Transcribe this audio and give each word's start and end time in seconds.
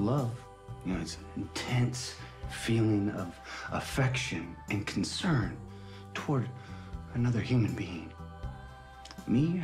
You 0.00 0.06
know, 0.06 0.12
love, 0.12 0.30
you 0.86 0.94
know, 0.94 1.00
it's 1.00 1.16
an 1.16 1.24
intense 1.36 2.14
feeling 2.48 3.10
of 3.10 3.38
affection 3.70 4.56
and 4.70 4.86
concern 4.86 5.58
toward 6.14 6.48
another 7.12 7.40
human 7.40 7.74
being. 7.74 8.10
Me, 9.26 9.62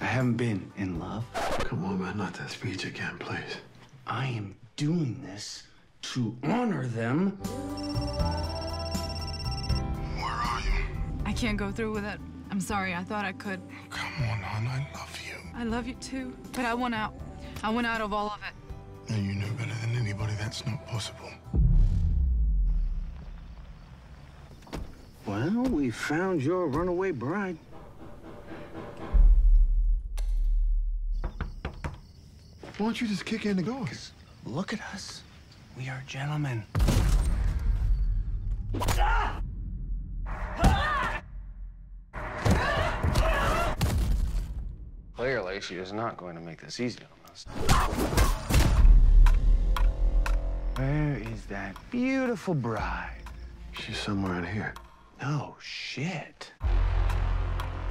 I 0.00 0.04
haven't 0.06 0.38
been 0.38 0.72
in 0.78 0.98
love. 0.98 1.26
Come 1.64 1.84
on, 1.84 2.00
man, 2.00 2.16
not 2.16 2.32
that 2.34 2.50
speech 2.50 2.86
again, 2.86 3.18
please. 3.18 3.58
I 4.06 4.26
am 4.28 4.56
doing 4.76 5.20
this 5.22 5.64
to 6.02 6.34
honor 6.44 6.86
them. 6.86 7.32
Where 10.16 10.32
are 10.32 10.60
you? 10.60 10.84
I 11.26 11.34
can't 11.34 11.58
go 11.58 11.70
through 11.70 11.92
with 11.92 12.06
it. 12.06 12.18
I'm 12.50 12.60
sorry. 12.60 12.94
I 12.94 13.04
thought 13.04 13.26
I 13.26 13.32
could. 13.32 13.60
Come 13.90 14.12
on, 14.30 14.38
hon, 14.38 14.66
I 14.66 14.88
love 14.94 15.18
you. 15.26 15.36
I 15.54 15.64
love 15.64 15.86
you 15.86 15.94
too, 15.94 16.34
but 16.52 16.64
I 16.64 16.72
want 16.72 16.94
out. 16.94 17.14
I 17.62 17.68
want 17.68 17.86
out 17.86 18.00
of 18.00 18.14
all 18.14 18.28
of 18.28 18.40
it. 18.48 18.61
And 19.08 19.26
you 19.26 19.34
know 19.34 19.46
better 19.58 19.74
than 19.80 19.96
anybody 19.96 20.34
that's 20.38 20.64
not 20.66 20.86
possible. 20.86 21.30
Well, 25.26 25.62
we 25.64 25.90
found 25.90 26.42
your 26.42 26.66
runaway 26.66 27.10
bride. 27.10 27.56
Why 31.22 32.88
don't 32.88 33.00
you 33.00 33.06
just 33.06 33.24
kick 33.24 33.46
in 33.46 33.56
the 33.56 33.62
door? 33.62 33.86
Look 34.44 34.72
at 34.72 34.80
us. 34.92 35.22
We 35.78 35.88
are 35.88 36.02
gentlemen. 36.06 36.64
Clearly, 45.16 45.60
she 45.60 45.76
is 45.76 45.92
not 45.92 46.16
going 46.16 46.34
to 46.34 46.40
make 46.40 46.60
this 46.60 46.80
easy 46.80 46.98
on 47.04 47.30
us. 47.30 48.51
Where 50.82 51.22
is 51.32 51.46
that 51.46 51.76
beautiful 51.92 52.54
bride? 52.54 53.22
She's 53.70 53.98
somewhere 53.98 54.36
in 54.40 54.44
here. 54.44 54.74
No 55.20 55.54
shit. 55.60 56.52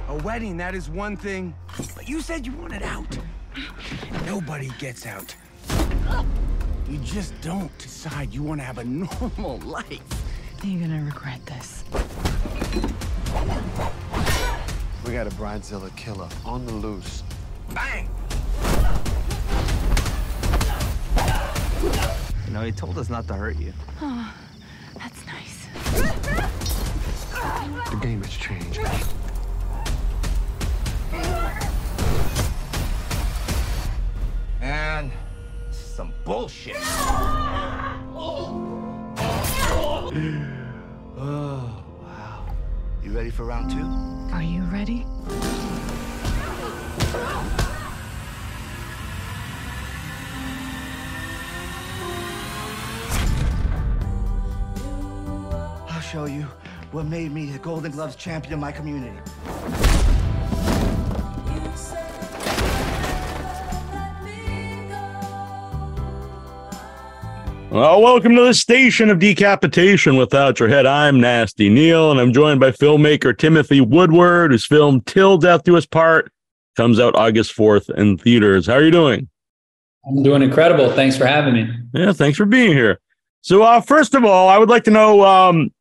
A 0.08 0.16
wedding, 0.16 0.58
that 0.58 0.74
is 0.74 0.90
one 0.90 1.16
thing. 1.16 1.54
But 1.94 2.06
you 2.06 2.20
said 2.20 2.44
you 2.44 2.52
wanted 2.52 2.82
out. 2.82 3.18
Nobody 4.26 4.70
gets 4.78 5.06
out. 5.06 5.34
You 6.86 6.98
just 6.98 7.32
don't 7.40 7.76
decide 7.78 8.34
you 8.34 8.42
want 8.42 8.60
to 8.60 8.66
have 8.66 8.76
a 8.76 8.84
normal 9.02 9.56
life. 9.60 10.02
You're 10.62 10.86
gonna 10.86 11.02
regret 11.02 11.40
this. 11.46 11.84
We 15.06 15.14
got 15.14 15.26
a 15.26 15.34
bridezilla 15.40 15.96
killer 15.96 16.28
on 16.44 16.66
the 16.66 16.72
loose. 16.72 17.22
Bang! 17.72 18.10
Know, 22.62 22.66
he 22.66 22.72
told 22.72 22.96
us 22.98 23.10
not 23.10 23.26
to 23.26 23.34
hurt 23.34 23.58
you. 23.58 23.72
Oh, 24.00 24.32
that's 24.96 25.26
nice. 25.26 25.66
The 27.90 27.98
game 28.00 28.22
has 28.22 28.30
changed. 28.30 28.80
Man, 34.60 35.10
this 35.66 35.76
is 35.76 35.86
some 35.86 36.14
bullshit. 36.24 36.76
oh, 36.80 38.48
wow. 41.18 42.46
You 43.02 43.10
ready 43.10 43.30
for 43.30 43.44
round 43.44 43.70
two? 43.70 43.84
Are 44.34 44.42
you 44.42 44.62
ready? 44.64 45.04
Show 56.12 56.26
you 56.26 56.42
what 56.90 57.06
made 57.06 57.32
me 57.32 57.46
the 57.46 57.58
Golden 57.58 57.90
Gloves 57.90 58.16
champion 58.16 58.52
of 58.52 58.60
my 58.60 58.70
community. 58.70 59.16
Well, 67.70 68.02
welcome 68.02 68.34
to 68.34 68.42
the 68.42 68.52
station 68.52 69.08
of 69.08 69.20
decapitation 69.20 70.16
without 70.18 70.60
your 70.60 70.68
head. 70.68 70.84
I'm 70.84 71.18
Nasty 71.18 71.70
Neal, 71.70 72.10
and 72.10 72.20
I'm 72.20 72.34
joined 72.34 72.60
by 72.60 72.72
filmmaker 72.72 73.34
Timothy 73.34 73.80
Woodward, 73.80 74.50
whose 74.50 74.66
film 74.66 75.00
Til 75.06 75.38
Death 75.38 75.62
Do 75.64 75.78
Us 75.78 75.86
Part 75.86 76.30
comes 76.76 77.00
out 77.00 77.14
August 77.14 77.56
4th 77.56 77.88
in 77.96 78.18
theaters. 78.18 78.66
How 78.66 78.74
are 78.74 78.84
you 78.84 78.90
doing? 78.90 79.30
I'm 80.06 80.22
doing 80.22 80.42
incredible. 80.42 80.92
Thanks 80.92 81.16
for 81.16 81.24
having 81.24 81.54
me. 81.54 81.70
Yeah, 81.94 82.12
thanks 82.12 82.36
for 82.36 82.44
being 82.44 82.72
here. 82.72 83.00
So, 83.40 83.62
uh, 83.62 83.80
first 83.80 84.14
of 84.14 84.24
all, 84.24 84.48
I 84.48 84.58
would 84.58 84.68
like 84.68 84.84
to 84.84 84.90
know 84.90 85.24
um, 85.24 85.72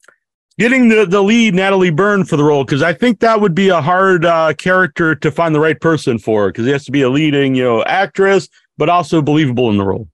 getting 0.62 0.90
the, 0.90 1.08
the 1.08 1.24
lead, 1.24 1.56
Natalie 1.56 1.90
Burn, 1.90 2.24
for 2.24 2.38
the 2.38 2.44
role, 2.44 2.64
because 2.64 2.84
I 2.84 2.94
think 2.94 3.20
that 3.22 3.42
would 3.42 3.56
be 3.56 3.70
a 3.70 3.82
hard 3.82 4.26
uh, 4.26 4.54
character 4.54 5.16
to 5.16 5.32
find 5.32 5.56
the 5.56 5.60
right 5.60 5.80
person 5.82 6.20
for, 6.20 6.50
because 6.50 6.66
he 6.66 6.72
has 6.72 6.86
to 6.86 6.92
be 6.92 7.02
a 7.02 7.10
leading, 7.10 7.56
you 7.56 7.64
know, 7.64 7.84
actress, 7.86 8.48
but 8.78 8.88
also 8.88 9.24
believable 9.24 9.72
in 9.72 9.78
the 9.78 9.84
role. 9.84 10.08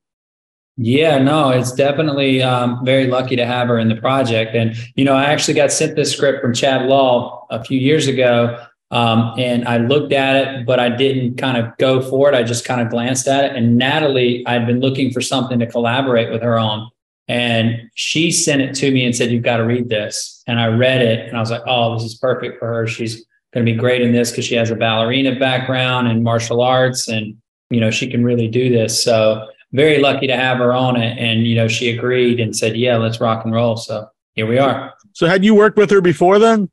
Yeah, 0.78 1.18
no, 1.18 1.50
it's 1.50 1.72
definitely 1.72 2.40
um, 2.40 2.82
very 2.82 3.08
lucky 3.08 3.36
to 3.36 3.44
have 3.44 3.68
her 3.68 3.78
in 3.78 3.88
the 3.88 3.96
project. 3.96 4.54
And, 4.54 4.74
you 4.94 5.04
know, 5.04 5.12
I 5.12 5.24
actually 5.24 5.54
got 5.54 5.70
sent 5.70 5.96
this 5.96 6.12
script 6.12 6.40
from 6.40 6.54
Chad 6.54 6.86
Law 6.86 7.46
a 7.50 7.62
few 7.62 7.78
years 7.78 8.06
ago. 8.06 8.64
Um, 8.90 9.34
and 9.36 9.68
I 9.68 9.76
looked 9.76 10.14
at 10.14 10.36
it, 10.36 10.66
but 10.66 10.80
I 10.80 10.88
didn't 10.88 11.36
kind 11.36 11.58
of 11.58 11.76
go 11.76 12.00
for 12.00 12.32
it. 12.32 12.34
I 12.34 12.42
just 12.42 12.64
kind 12.64 12.80
of 12.80 12.88
glanced 12.88 13.28
at 13.28 13.44
it. 13.44 13.54
And 13.54 13.76
Natalie, 13.76 14.46
I'd 14.46 14.66
been 14.66 14.80
looking 14.80 15.10
for 15.10 15.20
something 15.20 15.58
to 15.58 15.66
collaborate 15.66 16.30
with 16.30 16.40
her 16.40 16.58
on. 16.58 16.90
And 17.28 17.90
she 17.94 18.30
sent 18.30 18.62
it 18.62 18.74
to 18.76 18.90
me 18.90 19.04
and 19.04 19.14
said, 19.14 19.30
You've 19.30 19.42
got 19.42 19.58
to 19.58 19.64
read 19.64 19.88
this. 19.88 20.42
And 20.46 20.58
I 20.58 20.66
read 20.66 21.02
it 21.02 21.28
and 21.28 21.36
I 21.36 21.40
was 21.40 21.50
like, 21.50 21.62
Oh, 21.66 21.94
this 21.94 22.04
is 22.04 22.16
perfect 22.16 22.58
for 22.58 22.66
her. 22.68 22.86
She's 22.86 23.24
going 23.52 23.64
to 23.64 23.72
be 23.72 23.78
great 23.78 24.02
in 24.02 24.12
this 24.12 24.30
because 24.30 24.44
she 24.44 24.54
has 24.54 24.70
a 24.70 24.74
ballerina 24.74 25.38
background 25.38 26.08
and 26.08 26.24
martial 26.24 26.62
arts 26.62 27.08
and, 27.08 27.36
you 27.70 27.80
know, 27.80 27.90
she 27.90 28.10
can 28.10 28.24
really 28.24 28.48
do 28.48 28.70
this. 28.70 29.02
So, 29.02 29.46
very 29.72 29.98
lucky 29.98 30.26
to 30.26 30.34
have 30.34 30.58
her 30.58 30.72
on 30.72 30.96
it. 30.96 31.18
And, 31.18 31.46
you 31.46 31.54
know, 31.54 31.68
she 31.68 31.90
agreed 31.90 32.40
and 32.40 32.56
said, 32.56 32.74
yeah, 32.74 32.96
let's 32.96 33.20
rock 33.20 33.44
and 33.44 33.52
roll. 33.52 33.76
So 33.76 34.08
here 34.32 34.46
we 34.46 34.58
are. 34.58 34.94
So, 35.12 35.26
had 35.26 35.44
you 35.44 35.54
worked 35.54 35.76
with 35.76 35.90
her 35.90 36.00
before 36.00 36.38
then? 36.38 36.70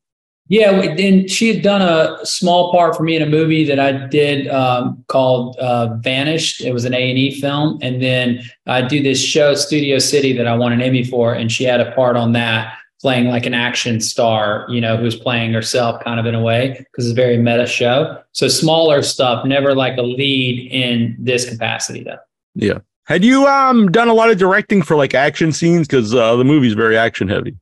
Yeah. 0.48 0.72
And 0.72 1.30
she 1.30 1.52
had 1.52 1.64
done 1.64 1.82
a 1.82 2.24
small 2.24 2.72
part 2.72 2.96
for 2.96 3.04
me 3.04 3.16
in 3.16 3.22
a 3.24 3.26
movie 3.26 3.66
that 3.66 3.80
I 3.80 3.94
did 4.08 4.48
um, 4.48 5.04
called 5.08 5.58
uh, 5.58 5.96
Vanished. 5.98 6.62
It 6.62 6.72
was 6.72 6.86
an 6.86 6.94
A&E 6.94 7.40
film. 7.42 7.80
And 7.82 8.02
then 8.02 8.44
I 8.68 8.84
do 8.84 9.02
this 9.02 9.20
show, 9.20 9.56
Studio 9.56 9.98
City, 9.98 10.34
that 10.34 10.46
I 10.46 10.56
won 10.56 10.72
an 10.72 10.82
Emmy 10.82 11.04
for. 11.04 11.34
And 11.34 11.52
she 11.52 11.64
had 11.64 11.82
a 11.82 11.92
part 11.94 12.16
on 12.16 12.34
that 12.34 12.78
playing 13.02 13.28
like 13.28 13.46
an 13.46 13.54
action 13.54 14.00
star, 14.00 14.66
you 14.70 14.82
know, 14.82 14.98
who's 14.98 15.16
playing 15.16 15.54
herself 15.54 16.04
kind 16.04 16.20
of 16.20 16.26
in 16.26 16.34
a 16.34 16.42
way 16.42 16.70
because 16.70 17.06
it's 17.06 17.12
a 17.12 17.16
very 17.16 17.38
meta 17.38 17.66
show. 17.66 18.20
So 18.32 18.48
smaller 18.48 19.02
stuff, 19.04 19.46
never 19.46 19.76
like 19.76 19.98
a 19.98 20.02
lead 20.02 20.72
in 20.72 21.16
this 21.20 21.48
capacity 21.48 22.04
though. 22.04 22.18
Yeah. 22.56 22.80
Had 23.04 23.24
you 23.24 23.46
um 23.46 23.92
done 23.92 24.08
a 24.08 24.14
lot 24.14 24.32
of 24.32 24.38
directing 24.38 24.82
for 24.82 24.96
like 24.96 25.14
action 25.14 25.52
scenes 25.52 25.88
because 25.88 26.16
uh, 26.16 26.36
the 26.36 26.44
movie's 26.44 26.74
very 26.74 26.98
action 26.98 27.28
heavy? 27.28 27.56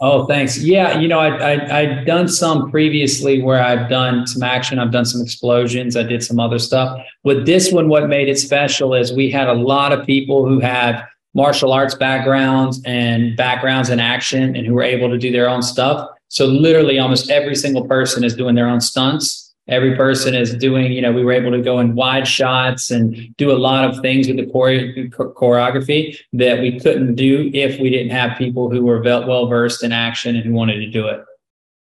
Oh, 0.00 0.26
thanks. 0.26 0.58
Yeah, 0.58 0.98
you 0.98 1.08
know, 1.08 1.18
I, 1.18 1.54
I 1.54 1.78
I've 1.80 2.06
done 2.06 2.28
some 2.28 2.70
previously 2.70 3.42
where 3.42 3.62
I've 3.62 3.88
done 3.88 4.26
some 4.26 4.42
action. 4.42 4.78
I've 4.78 4.92
done 4.92 5.06
some 5.06 5.22
explosions. 5.22 5.96
I 5.96 6.02
did 6.02 6.22
some 6.22 6.38
other 6.38 6.58
stuff. 6.58 7.00
With 7.24 7.46
this 7.46 7.72
one, 7.72 7.88
what 7.88 8.08
made 8.08 8.28
it 8.28 8.38
special 8.38 8.94
is 8.94 9.12
we 9.12 9.30
had 9.30 9.48
a 9.48 9.54
lot 9.54 9.92
of 9.92 10.04
people 10.04 10.46
who 10.46 10.60
have 10.60 11.02
martial 11.34 11.72
arts 11.72 11.94
backgrounds 11.94 12.80
and 12.84 13.36
backgrounds 13.36 13.88
in 13.88 13.98
action 13.98 14.54
and 14.54 14.66
who 14.66 14.74
were 14.74 14.82
able 14.82 15.08
to 15.08 15.18
do 15.18 15.32
their 15.32 15.48
own 15.48 15.62
stuff. 15.62 16.10
So 16.28 16.44
literally, 16.44 16.98
almost 16.98 17.30
every 17.30 17.54
single 17.54 17.86
person 17.86 18.22
is 18.22 18.34
doing 18.34 18.54
their 18.54 18.68
own 18.68 18.80
stunts 18.80 19.45
every 19.68 19.96
person 19.96 20.34
is 20.34 20.54
doing 20.54 20.92
you 20.92 21.02
know 21.02 21.12
we 21.12 21.24
were 21.24 21.32
able 21.32 21.50
to 21.50 21.60
go 21.60 21.78
in 21.78 21.94
wide 21.94 22.26
shots 22.26 22.90
and 22.90 23.34
do 23.36 23.50
a 23.50 23.58
lot 23.58 23.84
of 23.84 24.00
things 24.00 24.28
with 24.28 24.36
the 24.36 24.46
choreography 24.46 26.16
that 26.32 26.60
we 26.60 26.78
couldn't 26.78 27.14
do 27.14 27.50
if 27.52 27.80
we 27.80 27.90
didn't 27.90 28.10
have 28.10 28.36
people 28.38 28.70
who 28.70 28.84
were 28.84 29.02
well 29.02 29.46
versed 29.46 29.82
in 29.82 29.92
action 29.92 30.36
and 30.36 30.44
who 30.44 30.52
wanted 30.52 30.78
to 30.78 30.90
do 30.90 31.06
it. 31.06 31.24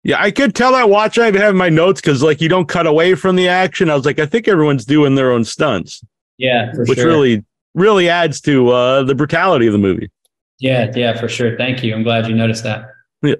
Yeah 0.02 0.20
i 0.20 0.30
could 0.30 0.54
tell 0.54 0.72
that 0.72 0.88
watching. 0.88 1.22
I 1.22 1.38
have 1.38 1.54
my 1.54 1.68
notes 1.68 2.00
because 2.00 2.22
like 2.22 2.40
you 2.40 2.48
don't 2.48 2.68
cut 2.68 2.86
away 2.86 3.14
from 3.14 3.36
the 3.36 3.48
action. 3.48 3.90
I 3.90 3.94
was 3.94 4.04
like 4.04 4.18
i 4.18 4.26
think 4.26 4.48
everyone's 4.48 4.84
doing 4.84 5.14
their 5.14 5.32
own 5.32 5.44
stunts. 5.44 6.02
Yeah 6.36 6.72
which 6.74 6.98
sure. 6.98 7.06
really 7.06 7.44
really 7.74 8.08
adds 8.08 8.40
to 8.42 8.70
uh 8.70 9.02
the 9.04 9.14
brutality 9.14 9.66
of 9.66 9.72
the 9.72 9.78
movie. 9.78 10.10
Yeah 10.58 10.90
yeah 10.96 11.18
for 11.18 11.28
sure. 11.28 11.56
Thank 11.56 11.84
you. 11.84 11.94
I'm 11.94 12.02
glad 12.02 12.26
you 12.26 12.34
noticed 12.34 12.64
that. 12.64 12.90
Yeah 13.22 13.34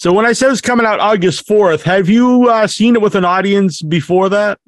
so 0.00 0.14
when 0.14 0.24
I 0.24 0.32
said 0.32 0.50
it's 0.50 0.62
coming 0.62 0.86
out 0.86 0.98
August 0.98 1.46
4th, 1.46 1.82
have 1.82 2.08
you 2.08 2.48
uh, 2.48 2.66
seen 2.66 2.94
it 2.94 3.02
with 3.02 3.14
an 3.14 3.26
audience 3.26 3.82
before 3.82 4.30
that? 4.30 4.58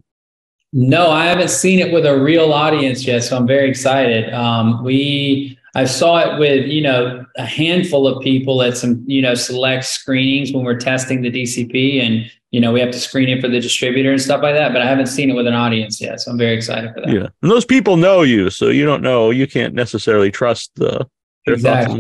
No, 0.75 1.11
I 1.11 1.25
haven't 1.25 1.49
seen 1.49 1.79
it 1.79 1.91
with 1.91 2.05
a 2.05 2.21
real 2.21 2.53
audience 2.53 3.07
yet, 3.07 3.23
so 3.23 3.39
I'm 3.39 3.47
very 3.47 3.71
excited. 3.71 4.31
Um, 4.35 4.85
we 4.85 5.59
I 5.75 5.87
saw 5.87 6.19
it 6.19 6.39
with 6.39 6.67
you 6.67 6.83
know 6.83 7.25
a 7.39 7.47
handful 7.47 8.07
of 8.07 8.23
people 8.23 8.61
at 8.61 8.77
some 8.77 9.03
you 9.07 9.23
know 9.23 9.33
select 9.33 9.87
screenings 9.87 10.53
when 10.53 10.65
we're 10.65 10.79
testing 10.79 11.23
the 11.23 11.31
DCP, 11.31 12.03
and 12.03 12.31
you 12.51 12.61
know, 12.61 12.71
we 12.71 12.81
have 12.81 12.91
to 12.91 13.01
screen 13.01 13.31
it 13.31 13.41
for 13.41 13.49
the 13.49 13.59
distributor 13.59 14.13
and 14.13 14.21
stuff 14.21 14.43
like 14.43 14.55
that. 14.55 14.75
But 14.75 14.83
I 14.83 14.87
haven't 14.87 15.07
seen 15.07 15.31
it 15.31 15.33
with 15.33 15.47
an 15.47 15.55
audience 15.55 15.99
yet, 15.99 16.21
so 16.21 16.31
I'm 16.31 16.37
very 16.37 16.55
excited 16.55 16.93
for 16.93 17.01
that. 17.01 17.11
Yeah, 17.11 17.29
and 17.41 17.51
those 17.51 17.65
people 17.65 17.97
know 17.97 18.21
you, 18.21 18.51
so 18.51 18.69
you 18.69 18.85
don't 18.85 19.01
know. 19.01 19.31
You 19.31 19.47
can't 19.47 19.73
necessarily 19.73 20.31
trust 20.31 20.73
the 20.77 21.09
their 21.47 21.57
thoughts. 21.57 21.95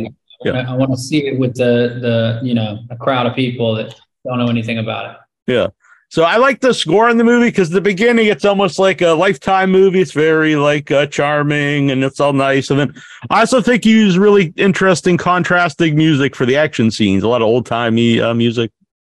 On- 0.51 0.57
exactly. 0.57 0.75
I 0.75 0.77
want 0.77 0.91
to 0.93 0.99
see 0.99 1.27
it 1.27 1.39
with 1.39 1.55
the 1.55 1.99
the 2.01 2.41
you 2.43 2.55
know 2.55 2.79
a 2.91 2.97
crowd 2.97 3.27
of 3.27 3.35
people 3.35 3.75
that 3.77 3.95
don't 4.25 4.39
know 4.39 4.49
anything 4.49 4.79
about 4.79 5.11
it. 5.11 5.53
Yeah. 5.53 5.69
So 6.13 6.25
I 6.25 6.37
like 6.37 6.61
the 6.61 6.75
score 6.75 7.09
in 7.09 7.17
the 7.17 7.25
movie 7.25 7.49
because 7.49 7.71
the 7.71 7.81
beginning 7.81 8.27
it's 8.27 8.45
almost 8.45 8.79
like 8.79 9.01
a 9.01 9.13
lifetime 9.13 9.71
movie. 9.71 10.01
It's 10.01 10.13
very 10.13 10.57
like 10.57 10.91
uh, 10.91 11.07
charming 11.07 11.91
and 11.91 12.05
it's 12.05 12.21
all 12.21 12.35
nice. 12.35 12.69
And 12.69 12.79
then 12.79 12.95
I 13.31 13.41
also 13.41 13.63
think 13.63 13.87
you 13.87 13.97
use 13.97 14.19
really 14.19 14.53
interesting 14.59 15.17
contrasting 15.17 15.97
music 15.97 16.37
for 16.37 16.45
the 16.45 16.55
action 16.55 16.91
scenes. 16.91 17.23
A 17.23 17.29
lot 17.29 17.41
of 17.41 17.49
old 17.49 17.65
timey 17.65 18.21
uh, 18.21 18.35
music. 18.35 18.71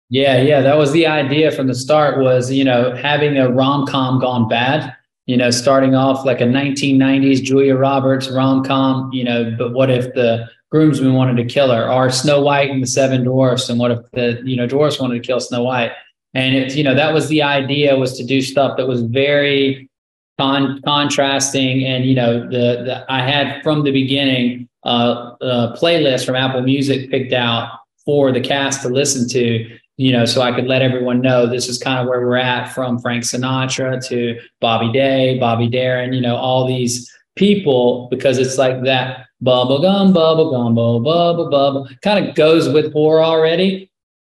Yeah, 0.09 0.41
yeah, 0.41 0.61
that 0.61 0.77
was 0.77 0.93
the 0.93 1.05
idea 1.05 1.51
from 1.51 1.67
the 1.67 1.75
start. 1.75 2.23
Was 2.23 2.49
you 2.49 2.63
know 2.63 2.95
having 2.95 3.37
a 3.37 3.51
rom 3.51 3.85
com 3.87 4.21
gone 4.21 4.47
bad. 4.47 4.95
You 5.25 5.35
know, 5.35 5.49
starting 5.49 5.95
off 5.95 6.25
like 6.25 6.39
a 6.39 6.45
1990s 6.45 7.43
Julia 7.43 7.75
Roberts 7.75 8.29
rom 8.29 8.63
com. 8.63 9.11
You 9.11 9.25
know, 9.25 9.55
but 9.57 9.73
what 9.73 9.89
if 9.89 10.13
the 10.13 10.47
groomsmen 10.75 11.13
wanted 11.13 11.37
to 11.37 11.45
kill 11.45 11.71
her, 11.71 11.89
or 11.89 12.09
Snow 12.09 12.41
White 12.41 12.69
and 12.69 12.83
the 12.83 12.87
Seven 12.87 13.23
Dwarfs, 13.23 13.69
and 13.69 13.79
what 13.79 13.91
if 13.91 13.99
the 14.11 14.41
you 14.43 14.57
know 14.57 14.67
dwarfs 14.67 14.99
wanted 14.99 15.21
to 15.21 15.25
kill 15.25 15.39
Snow 15.39 15.63
White? 15.63 15.93
And 16.33 16.53
it's 16.53 16.75
you 16.75 16.83
know 16.83 16.93
that 16.93 17.13
was 17.13 17.29
the 17.29 17.41
idea 17.41 17.95
was 17.95 18.17
to 18.17 18.25
do 18.25 18.41
stuff 18.41 18.75
that 18.75 18.85
was 18.85 19.01
very 19.03 19.89
con- 20.37 20.81
contrasting, 20.83 21.85
and 21.85 22.03
you 22.03 22.13
know 22.13 22.41
the, 22.41 22.83
the 22.83 23.05
I 23.07 23.21
had 23.21 23.63
from 23.63 23.85
the 23.85 23.91
beginning 23.91 24.67
uh, 24.85 25.35
a 25.39 25.77
playlist 25.79 26.25
from 26.25 26.35
Apple 26.35 26.61
Music 26.61 27.09
picked 27.09 27.31
out 27.31 27.79
for 28.03 28.33
the 28.33 28.41
cast 28.41 28.81
to 28.81 28.89
listen 28.89 29.29
to 29.29 29.77
you 29.97 30.11
know, 30.11 30.25
so 30.25 30.41
I 30.41 30.51
could 30.51 30.67
let 30.67 30.81
everyone 30.81 31.21
know 31.21 31.47
this 31.47 31.69
is 31.69 31.77
kind 31.77 32.01
of 32.01 32.07
where 32.09 32.19
we're 32.19 32.35
at 32.35 32.67
from 32.73 32.99
Frank 32.99 33.23
Sinatra 33.23 34.05
to 34.09 34.37
Bobby 34.59 34.91
Day, 34.91 35.39
Bobby 35.39 35.69
Darin, 35.69 36.11
you 36.11 36.19
know, 36.19 36.35
all 36.35 36.67
these 36.67 37.09
people 37.35 38.07
because 38.09 38.37
it's 38.37 38.57
like 38.57 38.83
that 38.83 39.27
bubble 39.41 39.81
gum, 39.81 40.13
bubble 40.13 40.51
gum, 40.51 40.75
bubble, 40.75 40.99
bubble, 40.99 41.49
bubble 41.49 41.89
kind 42.01 42.27
of 42.27 42.35
goes 42.35 42.69
with 42.69 42.93
horror 42.93 43.23
already. 43.23 43.91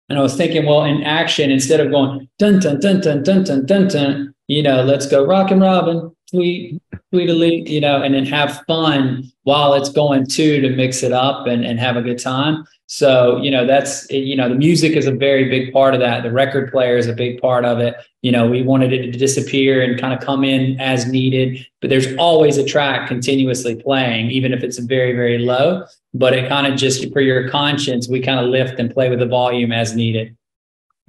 And 0.09 0.19
I 0.19 0.23
was 0.23 0.37
thinking, 0.37 0.67
well, 0.67 0.85
in 0.85 1.03
action, 1.05 1.51
instead 1.51 1.81
of 1.81 1.91
going 1.91 2.29
dun 2.39 2.59
dun 2.59 2.81
dun 2.81 3.01
dun 3.01 3.23
dun 3.23 3.45
dun 3.45 3.67
dun 3.67 3.89
dun, 3.89 4.35
you 4.49 4.63
know, 4.63 4.83
let's 4.83 5.07
go 5.07 5.25
rock 5.25 5.51
and 5.51 5.61
robin, 5.61 6.15
tweet, 6.31 6.83
tweedly, 7.13 7.69
you 7.71 7.81
know, 7.81 8.03
and 8.03 8.15
then 8.15 8.27
have 8.27 8.65
fun 8.67 9.31
while 9.45 9.75
it's 9.75 9.91
going 9.91 10.27
too 10.27 10.61
to 10.61 10.71
mix 10.71 11.03
it 11.03 11.13
up 11.13 11.47
and, 11.47 11.65
and 11.65 11.79
have 11.79 11.97
a 11.97 12.03
good 12.03 12.19
time. 12.19 12.65
So, 12.93 13.37
you 13.37 13.53
know, 13.53 13.65
that's, 13.65 14.11
you 14.11 14.35
know, 14.35 14.49
the 14.49 14.57
music 14.57 14.97
is 14.97 15.07
a 15.07 15.13
very 15.13 15.49
big 15.49 15.73
part 15.73 15.95
of 15.95 16.01
that. 16.01 16.25
The 16.25 16.33
record 16.33 16.73
player 16.73 16.97
is 16.97 17.07
a 17.07 17.13
big 17.13 17.41
part 17.41 17.65
of 17.65 17.79
it. 17.79 17.95
You 18.23 18.33
know, 18.33 18.51
we 18.51 18.63
wanted 18.63 18.93
it 18.93 19.13
to 19.13 19.17
disappear 19.17 19.81
and 19.81 19.97
kind 19.97 20.13
of 20.13 20.19
come 20.19 20.43
in 20.43 20.79
as 20.81 21.07
needed, 21.07 21.65
but 21.81 21.89
there's 21.89 22.13
always 22.17 22.57
a 22.57 22.65
track 22.65 23.07
continuously 23.07 23.77
playing, 23.77 24.33
even 24.33 24.53
if 24.53 24.65
it's 24.65 24.81
very, 24.81 25.13
very 25.13 25.39
low. 25.39 25.85
But 26.15 26.33
it 26.33 26.49
kind 26.49 26.67
of 26.67 26.77
just 26.77 27.13
for 27.13 27.21
your 27.21 27.49
conscience, 27.49 28.09
we 28.09 28.21
kind 28.21 28.41
of 28.41 28.47
lift 28.47 28.81
and 28.81 28.93
play 28.93 29.09
with 29.09 29.21
the 29.21 29.27
volume 29.27 29.71
as 29.71 29.95
needed. 29.95 30.37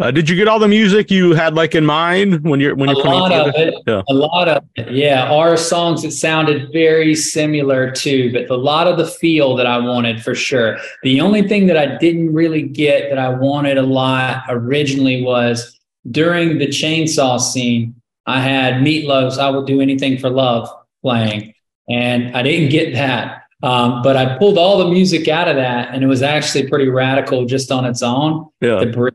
Uh, 0.01 0.09
did 0.11 0.27
you 0.27 0.35
get 0.35 0.47
all 0.47 0.57
the 0.59 0.67
music 0.67 1.11
you 1.11 1.33
had 1.33 1.53
like 1.53 1.75
in 1.75 1.85
mind 1.85 2.41
when 2.43 2.59
you're 2.59 2.75
when 2.75 2.89
you're 2.89 2.95
putting 3.03 3.11
lot 3.19 3.31
it 3.31 3.37
of 3.39 3.45
together? 3.53 3.67
it. 3.69 3.83
Yeah. 3.87 4.01
A 4.09 4.13
lot 4.13 4.47
of 4.47 4.63
it. 4.75 4.91
Yeah. 4.91 5.31
Our 5.31 5.55
songs, 5.57 6.03
it 6.03 6.11
sounded 6.11 6.71
very 6.73 7.13
similar 7.15 7.91
too, 7.91 8.31
but 8.33 8.49
a 8.49 8.55
lot 8.55 8.87
of 8.87 8.97
the 8.97 9.05
feel 9.05 9.55
that 9.57 9.67
I 9.67 9.77
wanted 9.77 10.23
for 10.23 10.33
sure. 10.33 10.77
The 11.03 11.21
only 11.21 11.47
thing 11.47 11.67
that 11.67 11.77
I 11.77 11.97
didn't 11.97 12.33
really 12.33 12.63
get 12.63 13.09
that 13.09 13.19
I 13.19 13.29
wanted 13.29 13.77
a 13.77 13.83
lot 13.83 14.43
originally 14.49 15.21
was 15.23 15.79
during 16.09 16.57
the 16.57 16.67
chainsaw 16.67 17.39
scene, 17.39 17.93
I 18.25 18.41
had 18.41 18.81
Meatloaf's 18.81 19.37
I 19.37 19.49
Will 19.51 19.63
Do 19.63 19.81
Anything 19.81 20.17
for 20.17 20.29
Love 20.31 20.67
playing, 21.03 21.53
and 21.89 22.35
I 22.35 22.41
didn't 22.41 22.69
get 22.69 22.93
that. 22.95 23.43
Um, 23.63 24.01
but 24.01 24.17
I 24.17 24.37
pulled 24.39 24.57
all 24.57 24.79
the 24.79 24.89
music 24.89 25.27
out 25.27 25.47
of 25.47 25.55
that, 25.57 25.93
and 25.93 26.03
it 26.03 26.07
was 26.07 26.23
actually 26.23 26.67
pretty 26.67 26.87
radical 26.89 27.45
just 27.45 27.71
on 27.71 27.85
its 27.85 28.01
own 28.01 28.47
Yeah. 28.61 28.79
the 28.79 28.87
breathe. 28.87 29.13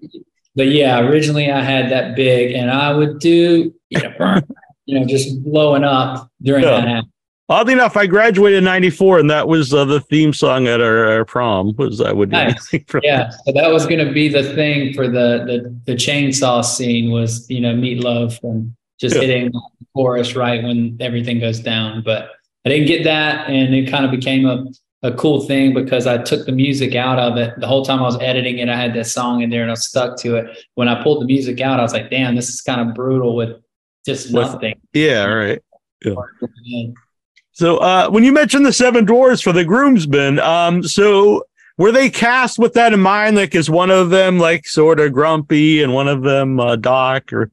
But 0.56 0.69
yeah, 0.69 0.99
originally 1.00 1.50
I 1.50 1.61
had 1.62 1.91
that 1.93 2.17
big, 2.17 2.55
and 2.55 2.70
I 2.70 2.93
would 2.93 3.19
do 3.20 3.73
you 3.91 4.00
know, 4.03 4.12
burn, 4.19 4.43
you 4.87 4.99
know 4.99 5.06
just 5.06 5.43
blowing 5.44 5.85
up 5.85 6.31
during 6.43 6.64
Yeah. 6.64 6.81
that. 6.81 7.05
Oddly 7.49 7.75
enough, 7.75 7.97
I 7.97 8.06
graduated 8.06 8.58
in 8.58 8.64
'94, 8.64 9.20
and 9.20 9.31
that 9.31 9.47
was 9.47 9.73
uh, 9.73 9.85
the 9.85 10.00
theme 10.00 10.32
song 10.32 10.67
at 10.67 10.81
our, 10.81 11.05
our 11.12 11.25
prom. 11.25 11.76
Was 11.76 12.00
I 12.00 12.11
would 12.12 12.31
do 12.31 12.37
Nice. 12.37 12.75
Yeah, 13.05 13.31
so 13.31 13.53
that 13.53 13.70
was 13.70 13.87
going 13.87 14.05
to 14.05 14.12
be 14.12 14.29
the 14.29 14.43
thing 14.55 14.93
for 14.94 15.06
the 15.06 15.44
the 15.47 15.81
the 15.85 15.94
chainsaw 15.94 16.64
scene 16.64 17.12
was 17.12 17.49
you 17.49 17.61
know 17.61 17.73
meatloaf 17.73 18.43
and 18.43 18.75
just 18.99 19.14
Yeah. 19.14 19.20
hitting 19.20 19.53
the 19.53 19.61
chorus 19.94 20.35
right 20.35 20.61
when 20.64 20.97
everything 21.00 21.38
goes 21.38 21.61
down. 21.61 22.03
But 22.03 22.31
I 22.64 22.70
didn't 22.70 22.88
get 22.88 23.05
that, 23.05 23.49
and 23.49 23.73
it 23.76 23.88
kind 23.91 24.05
of 24.05 24.11
became 24.11 24.44
a 24.47 24.67
a 25.02 25.12
cool 25.12 25.40
thing 25.46 25.75
because 25.75 26.06
I 26.06 26.19
took 26.19 26.46
the 26.46 26.52
music 26.52 26.94
out 26.94 27.19
of 27.19 27.37
it. 27.37 27.58
The 27.60 27.66
whole 27.66 27.84
time 27.84 28.00
I 28.00 28.02
was 28.02 28.19
editing 28.20 28.58
it, 28.58 28.69
I 28.69 28.76
had 28.76 28.94
that 28.94 29.06
song 29.06 29.43
in 29.43 29.50
there 29.50 29.62
and 29.62 29.70
I 29.70 29.75
stuck 29.75 30.16
to 30.20 30.37
it. 30.37 30.66
When 30.75 30.88
I 30.88 31.02
pulled 31.02 31.22
the 31.22 31.26
music 31.26 31.60
out, 31.60 31.78
I 31.78 31.82
was 31.82 31.93
like, 31.93 32.10
damn, 32.10 32.34
this 32.34 32.48
is 32.48 32.60
kind 32.60 32.81
of 32.81 32.94
brutal 32.94 33.37
with 33.37 33.60
just 34.04 34.32
nothing. 34.32 34.81
Yeah, 34.93 35.25
right. 35.25 35.62
So 37.52 37.78
uh, 37.78 38.08
when 38.10 38.25
you 38.25 38.32
mentioned 38.32 38.66
the 38.66 38.72
seven 38.72 39.04
dwarfs 39.04 39.40
for 39.40 39.52
the 39.52 39.64
groomsmen, 39.64 40.38
um, 40.40 40.82
so 40.82 41.44
were 41.78 41.93
they 41.93 42.10
cast 42.10 42.58
with 42.58 42.75
that 42.75 42.93
in 42.93 43.00
mind? 43.00 43.37
Like, 43.37 43.54
is 43.54 43.70
one 43.70 43.90
of 43.90 44.10
them 44.10 44.38
like 44.38 44.66
sort 44.66 45.00
of 45.00 45.12
grumpy 45.12 45.82
and 45.82 45.93
one 45.93 46.08
of 46.08 46.22
them 46.22 46.58
uh, 46.60 46.76
Doc 46.76 47.32
or 47.32 47.50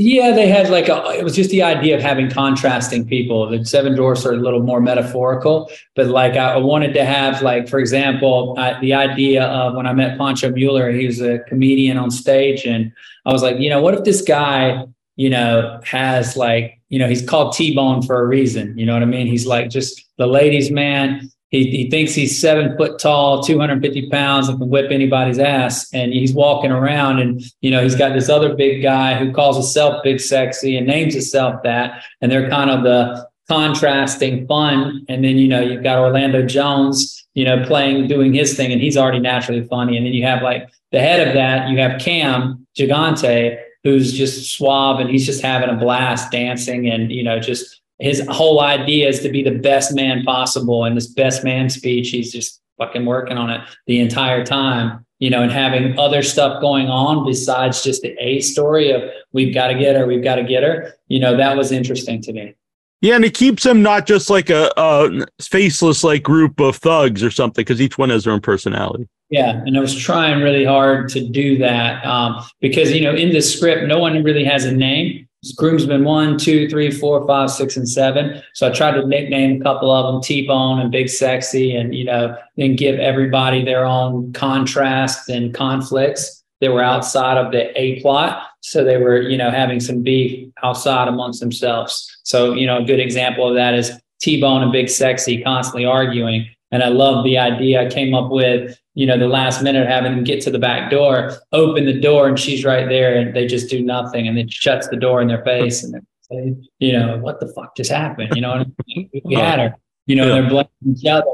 Yeah, 0.00 0.30
they 0.30 0.46
had 0.46 0.70
like 0.70 0.88
a, 0.88 1.18
it 1.18 1.24
was 1.24 1.34
just 1.34 1.50
the 1.50 1.64
idea 1.64 1.96
of 1.96 2.00
having 2.00 2.30
contrasting 2.30 3.04
people. 3.04 3.50
The 3.50 3.64
seven 3.64 3.96
dwarfs 3.96 4.24
are 4.24 4.32
a 4.32 4.36
little 4.36 4.62
more 4.62 4.80
metaphorical, 4.80 5.68
but 5.96 6.06
like 6.06 6.34
I 6.36 6.56
wanted 6.56 6.94
to 6.94 7.04
have 7.04 7.42
like, 7.42 7.68
for 7.68 7.80
example, 7.80 8.54
I, 8.56 8.78
the 8.78 8.94
idea 8.94 9.42
of 9.46 9.74
when 9.74 9.88
I 9.88 9.92
met 9.92 10.16
Pancho 10.16 10.52
Moler, 10.52 10.96
he 10.96 11.04
was 11.04 11.20
a 11.20 11.40
comedian 11.48 11.98
on 11.98 12.12
stage, 12.12 12.64
and 12.64 12.92
I 13.26 13.32
was 13.32 13.42
like, 13.42 13.58
you 13.58 13.68
know, 13.68 13.82
what 13.82 13.92
if 13.92 14.04
this 14.04 14.22
guy, 14.22 14.86
you 15.16 15.30
know, 15.30 15.80
has 15.82 16.36
like, 16.36 16.80
you 16.90 17.00
know, 17.00 17.08
he's 17.08 17.28
called 17.28 17.54
T 17.54 17.74
Bone 17.74 18.00
for 18.00 18.20
a 18.20 18.24
reason. 18.24 18.78
You 18.78 18.86
know 18.86 18.92
what 18.92 19.02
I 19.02 19.06
mean? 19.06 19.26
He's 19.26 19.46
like 19.48 19.68
just 19.68 20.04
the 20.16 20.28
ladies' 20.28 20.70
man. 20.70 21.28
He, 21.50 21.70
he 21.70 21.90
thinks 21.90 22.12
he's 22.12 22.38
seven 22.38 22.76
foot 22.76 22.98
tall, 22.98 23.42
250 23.42 24.10
pounds, 24.10 24.48
and 24.48 24.58
can 24.58 24.68
whip 24.68 24.90
anybody's 24.90 25.38
ass. 25.38 25.92
And 25.94 26.12
he's 26.12 26.34
walking 26.34 26.70
around, 26.70 27.20
and 27.20 27.42
you 27.60 27.70
know 27.70 27.82
he's 27.82 27.94
got 27.94 28.12
this 28.12 28.28
other 28.28 28.54
big 28.54 28.82
guy 28.82 29.14
who 29.14 29.32
calls 29.32 29.56
himself 29.56 30.02
Big 30.02 30.20
Sexy 30.20 30.76
and 30.76 30.86
names 30.86 31.14
himself 31.14 31.62
that. 31.64 32.04
And 32.20 32.30
they're 32.30 32.50
kind 32.50 32.70
of 32.70 32.82
the 32.82 33.26
contrasting 33.48 34.46
fun. 34.46 35.06
And 35.08 35.24
then 35.24 35.38
you 35.38 35.48
know 35.48 35.60
you've 35.60 35.82
got 35.82 35.98
Orlando 35.98 36.44
Jones, 36.44 37.26
you 37.32 37.46
know, 37.46 37.64
playing 37.64 38.08
doing 38.08 38.34
his 38.34 38.54
thing, 38.54 38.70
and 38.70 38.80
he's 38.80 38.98
already 38.98 39.20
naturally 39.20 39.66
funny. 39.68 39.96
And 39.96 40.04
then 40.04 40.12
you 40.12 40.24
have 40.24 40.42
like 40.42 40.68
the 40.92 41.00
head 41.00 41.26
of 41.26 41.34
that, 41.34 41.70
you 41.70 41.78
have 41.78 41.98
Cam 41.98 42.66
Gigandet, 42.78 43.62
who's 43.84 44.12
just 44.12 44.54
suave 44.54 45.00
and 45.00 45.08
he's 45.08 45.24
just 45.24 45.42
having 45.42 45.70
a 45.70 45.76
blast 45.76 46.30
dancing, 46.30 46.90
and 46.90 47.10
you 47.10 47.22
know 47.22 47.40
just 47.40 47.80
his 47.98 48.22
whole 48.28 48.60
idea 48.60 49.08
is 49.08 49.20
to 49.20 49.28
be 49.28 49.42
the 49.42 49.58
best 49.58 49.94
man 49.94 50.22
possible. 50.24 50.84
And 50.84 50.96
this 50.96 51.06
best 51.06 51.44
man 51.44 51.68
speech, 51.68 52.10
he's 52.10 52.32
just 52.32 52.60
fucking 52.78 53.04
working 53.04 53.36
on 53.36 53.50
it 53.50 53.60
the 53.86 53.98
entire 53.98 54.44
time, 54.44 55.04
you 55.18 55.30
know, 55.30 55.42
and 55.42 55.50
having 55.50 55.98
other 55.98 56.22
stuff 56.22 56.60
going 56.60 56.88
on 56.88 57.26
besides 57.26 57.82
just 57.82 58.02
the 58.02 58.14
A 58.20 58.40
story 58.40 58.92
of 58.92 59.02
we've 59.32 59.52
got 59.52 59.68
to 59.68 59.74
get 59.74 59.96
her, 59.96 60.06
we've 60.06 60.22
got 60.22 60.36
to 60.36 60.44
get 60.44 60.62
her. 60.62 60.94
You 61.08 61.20
know, 61.20 61.36
that 61.36 61.56
was 61.56 61.72
interesting 61.72 62.22
to 62.22 62.32
me. 62.32 62.54
yeah, 63.00 63.16
and 63.16 63.24
it 63.24 63.34
keeps 63.34 63.64
them 63.64 63.82
not 63.82 64.06
just 64.06 64.30
like 64.30 64.48
a, 64.50 64.72
a 64.76 65.26
faceless 65.40 66.04
like 66.04 66.22
group 66.22 66.60
of 66.60 66.76
thugs 66.76 67.22
or 67.22 67.30
something 67.30 67.62
because 67.62 67.80
each 67.80 67.98
one 67.98 68.10
has 68.10 68.24
their 68.24 68.32
own 68.32 68.40
personality. 68.40 69.08
Yeah, 69.30 69.62
and 69.66 69.76
I 69.76 69.80
was 69.80 69.94
trying 69.94 70.42
really 70.42 70.64
hard 70.64 71.10
to 71.10 71.28
do 71.28 71.58
that 71.58 72.04
um, 72.06 72.42
because 72.60 72.92
you 72.92 73.02
know 73.02 73.14
in 73.14 73.30
the 73.30 73.42
script 73.42 73.86
no 73.86 73.98
one 73.98 74.22
really 74.24 74.44
has 74.44 74.64
a 74.64 74.72
name. 74.72 75.27
Groomsmen 75.56 76.04
one, 76.04 76.36
two, 76.36 76.68
three, 76.68 76.90
four, 76.90 77.24
five, 77.26 77.50
six, 77.50 77.76
and 77.76 77.88
seven. 77.88 78.42
So 78.54 78.68
I 78.68 78.72
tried 78.72 78.92
to 78.92 79.06
nickname 79.06 79.60
a 79.60 79.64
couple 79.64 79.90
of 79.90 80.12
them 80.12 80.22
T 80.22 80.46
Bone 80.46 80.80
and 80.80 80.90
Big 80.90 81.08
Sexy, 81.08 81.74
and 81.74 81.94
you 81.94 82.04
know 82.04 82.36
then 82.56 82.74
give 82.74 82.98
everybody 82.98 83.64
their 83.64 83.84
own 83.84 84.32
contrasts 84.32 85.28
and 85.28 85.54
conflicts 85.54 86.42
that 86.60 86.72
were 86.72 86.82
outside 86.82 87.36
of 87.36 87.52
the 87.52 87.80
A 87.80 88.00
plot. 88.00 88.42
So 88.60 88.82
they 88.82 88.96
were 88.96 89.20
you 89.20 89.38
know 89.38 89.50
having 89.50 89.78
some 89.78 90.02
beef 90.02 90.50
outside 90.64 91.06
amongst 91.06 91.38
themselves. 91.38 92.18
So 92.24 92.54
you 92.54 92.66
know 92.66 92.78
a 92.78 92.84
good 92.84 93.00
example 93.00 93.48
of 93.48 93.54
that 93.54 93.74
is 93.74 93.92
T 94.20 94.40
Bone 94.40 94.62
and 94.62 94.72
Big 94.72 94.88
Sexy 94.88 95.42
constantly 95.42 95.84
arguing. 95.84 96.48
And 96.70 96.82
I 96.82 96.88
love 96.88 97.24
the 97.24 97.38
idea 97.38 97.82
I 97.82 97.88
came 97.90 98.14
up 98.14 98.30
with 98.30 98.78
you 98.94 99.06
know, 99.06 99.16
the 99.16 99.28
last 99.28 99.62
minute 99.62 99.86
having 99.86 100.12
them 100.12 100.24
get 100.24 100.40
to 100.42 100.50
the 100.50 100.58
back 100.58 100.90
door, 100.90 101.32
open 101.52 101.86
the 101.86 102.00
door, 102.00 102.26
and 102.26 102.36
she's 102.36 102.64
right 102.64 102.88
there, 102.88 103.16
and 103.16 103.34
they 103.34 103.46
just 103.46 103.70
do 103.70 103.80
nothing, 103.80 104.26
and 104.26 104.36
then 104.36 104.48
shuts 104.48 104.88
the 104.88 104.96
door 104.96 105.22
in 105.22 105.28
their 105.28 105.44
face, 105.44 105.84
and 105.84 105.94
they 106.30 106.56
you 106.80 106.92
know, 106.92 107.16
what 107.18 107.38
the 107.38 107.46
fuck 107.54 107.76
just 107.76 107.92
happened? 107.92 108.32
You 108.34 108.40
know, 108.40 108.64
we 109.24 109.34
had 109.36 109.60
her. 109.60 109.76
You 110.06 110.16
know, 110.16 110.26
Yeah. 110.26 110.40
they're 110.40 110.50
blaming 110.50 110.96
each 110.96 111.06
other. 111.06 111.24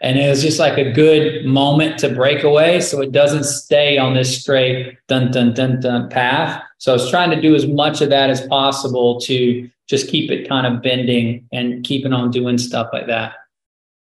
And 0.00 0.18
it 0.18 0.30
was 0.30 0.40
just 0.40 0.58
like 0.58 0.78
a 0.78 0.92
good 0.92 1.44
moment 1.44 1.98
to 1.98 2.08
break 2.08 2.42
away 2.42 2.80
so 2.80 3.02
it 3.02 3.12
doesn't 3.12 3.44
stay 3.44 3.98
on 3.98 4.14
this 4.14 4.40
straight 4.40 4.96
dun 5.08 5.30
dun 5.30 5.52
dun 5.52 5.80
dun 5.80 6.08
path. 6.08 6.62
So 6.78 6.92
I 6.92 6.94
was 6.94 7.10
trying 7.10 7.30
to 7.30 7.40
do 7.40 7.54
as 7.54 7.66
much 7.66 8.00
of 8.00 8.08
that 8.10 8.30
as 8.30 8.46
possible 8.46 9.20
to 9.22 9.68
just 9.88 10.08
keep 10.08 10.30
it 10.30 10.48
kind 10.48 10.66
of 10.66 10.82
bending 10.82 11.46
and 11.52 11.84
keeping 11.84 12.12
on 12.12 12.30
doing 12.30 12.56
stuff 12.56 12.88
like 12.92 13.06
that. 13.08 13.34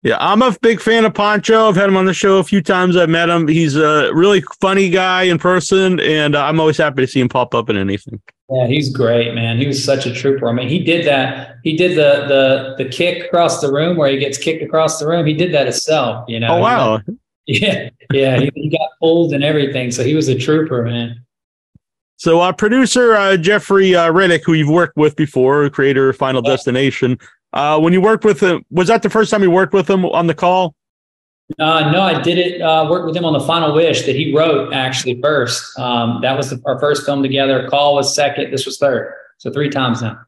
Yeah, 0.05 0.19
I'm 0.21 0.43
a 0.43 0.55
big 0.61 0.83
fan 0.83 1.07
of 1.07 1.15
Pancho. 1.15 1.67
I've 1.67 1.77
had 1.77 1.89
him 1.89 1.97
on 1.97 2.05
the 2.05 2.13
show 2.13 2.37
a 2.37 2.45
few 2.45 2.61
times. 2.61 2.95
I've 2.95 3.09
met 3.09 3.31
him. 3.31 3.49
He's 3.49 3.75
a 3.75 4.13
really 4.13 4.45
funny 4.61 4.91
guy 4.91 5.23
in 5.23 5.39
person, 5.39 5.99
and 5.99 6.37
I'm 6.37 6.61
always 6.61 6.77
happy 6.77 7.01
to 7.01 7.07
see 7.07 7.21
him 7.21 7.31
pop 7.31 7.55
up 7.55 7.71
in 7.71 7.79
anything. 7.79 8.21
Yeah, 8.51 8.67
he's 8.67 8.95
great, 8.95 9.35
man. 9.35 9.57
He 9.57 9.67
was 9.67 9.83
such 9.83 10.05
a 10.05 10.15
trooper. 10.15 10.47
I 10.47 10.53
mean, 10.53 10.69
he 10.69 10.85
did 10.85 11.07
that. 11.07 11.57
He 11.65 11.75
did 11.75 11.93
the 11.93 12.27
the 12.29 12.85
the 12.85 12.91
kick 12.91 13.25
across 13.25 13.63
the 13.63 13.73
room 13.73 13.97
where 13.97 14.11
he 14.11 14.19
gets 14.19 14.37
kicked 14.37 14.63
across 14.63 15.01
the 15.01 15.09
room. 15.09 15.25
He 15.25 15.33
did 15.33 15.55
that 15.55 15.65
himself. 15.65 16.29
You 16.29 16.41
know. 16.41 16.49
Oh 16.49 16.61
wow. 16.61 17.01
Yeah, 17.47 17.91
yeah. 18.11 18.41
He, 18.41 18.51
he 18.55 18.71
got 18.71 18.89
pulled 19.01 19.35
and 19.35 19.45
everything, 19.45 19.91
so 19.91 20.03
he 20.03 20.15
was 20.15 20.29
a 20.29 20.39
trooper, 20.39 20.83
man. 20.83 21.27
So, 22.17 22.41
uh, 22.41 22.53
producer 22.53 23.15
uh, 23.15 23.37
Jeffrey 23.37 23.95
uh, 23.95 24.11
Reddick, 24.11 24.47
who 24.47 24.55
you've 24.55 24.71
worked 24.71 24.97
with 24.97 25.15
before, 25.15 25.69
creator 25.69 26.09
of 26.09 26.17
Final 26.17 26.41
Destination, 26.41 27.19
uh, 27.55 27.79
when 27.79 27.93
you 27.93 28.01
worked 28.01 28.25
with 28.25 28.41
him, 28.41 28.65
was 28.71 28.89
that 28.89 29.03
the 29.03 29.09
first 29.09 29.31
time 29.31 29.43
you 29.43 29.51
worked 29.51 29.73
with 29.73 29.89
him 29.89 30.05
on 30.05 30.27
the 30.27 30.35
call? 30.35 30.75
Uh, 31.59 31.91
no, 31.93 32.01
I 32.01 32.21
did 32.21 32.37
it. 32.37 32.61
Uh, 32.61 32.89
worked 32.91 33.07
with 33.07 33.17
him 33.17 33.25
on 33.25 33.33
the 33.33 33.41
Final 33.41 33.75
Wish 33.75 34.07
that 34.07 34.17
he 34.17 34.35
wrote 34.35 34.73
actually 34.73 35.21
first. 35.21 35.79
Um, 35.79 36.21
that 36.23 36.37
was 36.37 36.51
the, 36.51 36.61
our 36.67 36.79
first 36.81 37.07
film 37.07 37.23
together. 37.23 37.69
Call 37.69 37.95
was 37.95 38.15
second. 38.15 38.51
This 38.51 38.67
was 38.67 38.79
third. 38.79 39.15
So 39.39 39.53
three 39.53 39.69
times 39.69 40.03
now. 40.03 40.19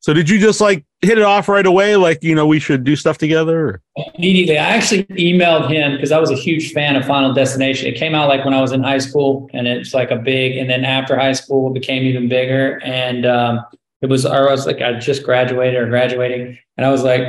So 0.00 0.12
did 0.12 0.30
you 0.30 0.38
just 0.38 0.60
like 0.60 0.84
hit 1.02 1.18
it 1.18 1.24
off 1.24 1.48
right 1.48 1.66
away? 1.66 1.96
Like 1.96 2.22
you 2.22 2.34
know 2.34 2.46
we 2.46 2.60
should 2.60 2.84
do 2.84 2.94
stuff 2.94 3.18
together. 3.18 3.82
Or? 3.96 4.04
Immediately, 4.14 4.58
I 4.58 4.66
actually 4.66 5.04
emailed 5.04 5.68
him 5.68 5.96
because 5.96 6.12
I 6.12 6.20
was 6.20 6.30
a 6.30 6.36
huge 6.36 6.72
fan 6.72 6.94
of 6.94 7.04
Final 7.04 7.32
Destination. 7.32 7.88
It 7.88 7.96
came 7.96 8.14
out 8.14 8.28
like 8.28 8.44
when 8.44 8.54
I 8.54 8.60
was 8.60 8.70
in 8.70 8.82
high 8.84 8.98
school, 8.98 9.50
and 9.54 9.66
it's 9.66 9.94
like 9.94 10.12
a 10.12 10.16
big. 10.16 10.58
And 10.58 10.70
then 10.70 10.84
after 10.84 11.18
high 11.18 11.32
school, 11.32 11.70
it 11.70 11.74
became 11.74 12.04
even 12.04 12.28
bigger. 12.28 12.80
And 12.84 13.26
um, 13.26 13.64
it 14.02 14.08
was, 14.08 14.26
I 14.26 14.40
was 14.42 14.66
like, 14.66 14.80
I 14.80 14.94
just 14.98 15.22
graduated 15.22 15.80
or 15.80 15.88
graduating, 15.88 16.58
and 16.76 16.86
I 16.86 16.90
was 16.90 17.02
like, 17.02 17.22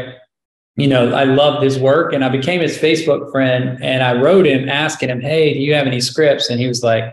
you 0.75 0.87
know, 0.87 1.11
I 1.13 1.23
loved 1.23 1.63
his 1.63 1.79
work, 1.79 2.13
and 2.13 2.23
I 2.23 2.29
became 2.29 2.61
his 2.61 2.77
Facebook 2.77 3.31
friend. 3.31 3.79
And 3.81 4.03
I 4.03 4.13
wrote 4.21 4.45
him 4.45 4.69
asking 4.69 5.09
him, 5.09 5.21
"Hey, 5.21 5.53
do 5.53 5.59
you 5.59 5.73
have 5.73 5.87
any 5.87 5.99
scripts?" 5.99 6.51
And 6.51 6.59
he 6.59 6.67
was 6.67 6.83
like, 6.83 7.11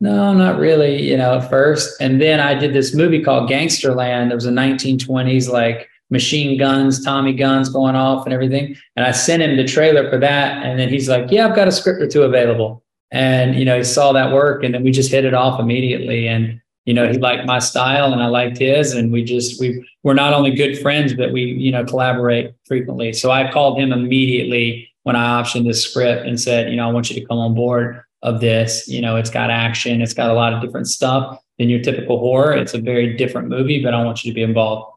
"No, 0.00 0.34
not 0.34 0.58
really." 0.58 1.02
You 1.02 1.16
know, 1.16 1.38
at 1.38 1.48
first, 1.48 1.98
and 1.98 2.20
then 2.20 2.40
I 2.40 2.52
did 2.52 2.74
this 2.74 2.94
movie 2.94 3.22
called 3.22 3.48
Gangsterland. 3.48 4.30
It 4.30 4.34
was 4.34 4.44
a 4.44 4.50
1920s 4.50 5.48
like 5.48 5.88
machine 6.10 6.58
guns, 6.58 7.04
Tommy 7.04 7.32
guns 7.32 7.68
going 7.68 7.96
off 7.96 8.24
and 8.26 8.32
everything. 8.32 8.76
And 8.96 9.04
I 9.04 9.10
sent 9.12 9.42
him 9.42 9.56
the 9.56 9.64
trailer 9.64 10.08
for 10.10 10.18
that. 10.18 10.64
And 10.64 10.78
then 10.78 10.88
he's 10.88 11.08
like, 11.08 11.30
Yeah, 11.30 11.48
I've 11.48 11.56
got 11.56 11.68
a 11.68 11.72
script 11.72 12.00
or 12.00 12.06
two 12.06 12.22
available. 12.22 12.82
And, 13.10 13.56
you 13.56 13.64
know, 13.64 13.76
he 13.76 13.84
saw 13.84 14.12
that 14.12 14.32
work 14.32 14.64
and 14.64 14.74
then 14.74 14.82
we 14.82 14.90
just 14.90 15.10
hit 15.10 15.24
it 15.24 15.34
off 15.34 15.60
immediately. 15.60 16.28
And, 16.28 16.60
you 16.86 16.94
know, 16.94 17.10
he 17.10 17.18
liked 17.18 17.44
my 17.46 17.58
style 17.58 18.12
and 18.12 18.22
I 18.22 18.28
liked 18.28 18.58
his. 18.58 18.94
And 18.94 19.12
we 19.12 19.22
just, 19.22 19.60
we 19.60 19.86
we're 20.02 20.14
not 20.14 20.32
only 20.32 20.52
good 20.52 20.78
friends, 20.78 21.12
but 21.12 21.32
we, 21.32 21.42
you 21.42 21.72
know, 21.72 21.84
collaborate 21.84 22.54
frequently. 22.64 23.12
So 23.12 23.30
I 23.30 23.50
called 23.52 23.78
him 23.78 23.92
immediately 23.92 24.88
when 25.02 25.16
I 25.16 25.42
optioned 25.42 25.66
this 25.66 25.84
script 25.84 26.26
and 26.26 26.40
said, 26.40 26.70
you 26.70 26.76
know, 26.76 26.88
I 26.88 26.92
want 26.92 27.10
you 27.10 27.20
to 27.20 27.26
come 27.26 27.38
on 27.38 27.54
board 27.54 28.02
of 28.22 28.40
this. 28.40 28.88
You 28.88 29.00
know, 29.00 29.16
it's 29.16 29.30
got 29.30 29.50
action, 29.50 30.00
it's 30.00 30.14
got 30.14 30.30
a 30.30 30.34
lot 30.34 30.52
of 30.52 30.62
different 30.62 30.88
stuff 30.88 31.38
than 31.58 31.68
your 31.68 31.80
typical 31.80 32.18
horror. 32.18 32.56
It's 32.56 32.74
a 32.74 32.80
very 32.80 33.16
different 33.16 33.48
movie, 33.48 33.82
but 33.82 33.94
I 33.94 34.02
want 34.02 34.24
you 34.24 34.30
to 34.30 34.34
be 34.34 34.42
involved. 34.42 34.96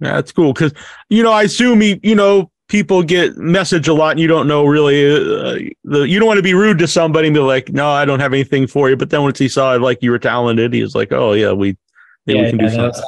Yeah, 0.00 0.14
that's 0.14 0.32
cool 0.32 0.52
because 0.52 0.72
you 1.08 1.22
know 1.22 1.30
I 1.30 1.44
assume 1.44 1.80
he, 1.80 2.00
you 2.02 2.16
know 2.16 2.51
people 2.72 3.02
get 3.02 3.36
message 3.36 3.86
a 3.86 3.92
lot 3.92 4.12
and 4.12 4.20
you 4.20 4.26
don't 4.26 4.48
know 4.48 4.64
really 4.64 5.04
uh, 5.04 5.70
the 5.84 6.08
you 6.08 6.18
don't 6.18 6.26
want 6.26 6.38
to 6.38 6.42
be 6.42 6.54
rude 6.54 6.78
to 6.78 6.88
somebody 6.88 7.28
and 7.28 7.34
be 7.34 7.40
like 7.40 7.70
no 7.70 7.90
I 7.90 8.06
don't 8.06 8.18
have 8.18 8.32
anything 8.32 8.66
for 8.66 8.88
you. 8.88 8.96
But 8.96 9.10
then 9.10 9.20
once 9.20 9.38
he 9.38 9.46
saw 9.46 9.72
like 9.74 10.02
you 10.02 10.10
were 10.10 10.18
talented 10.18 10.72
he 10.72 10.82
was 10.82 10.94
like 10.94 11.12
oh 11.12 11.34
yeah 11.34 11.52
we 11.52 11.76
yeah, 12.24 12.36
yeah 12.36 12.42
we 12.44 12.50
can 12.50 12.60
yeah, 12.60 12.68
do 12.68 12.74
something. 12.74 13.02